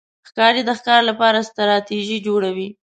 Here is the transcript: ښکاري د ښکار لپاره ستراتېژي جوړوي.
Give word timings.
ښکاري 0.29 0.61
د 0.65 0.69
ښکار 0.79 1.01
لپاره 1.09 1.47
ستراتېژي 1.49 2.17
جوړوي. 2.27 2.67